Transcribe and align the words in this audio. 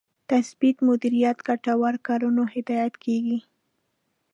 تثبیت 0.29 0.77
مدیریت 0.87 1.37
ګټورو 1.47 1.99
کړنو 2.07 2.43
هدایت 2.53 2.93
کېږي. 3.03 3.39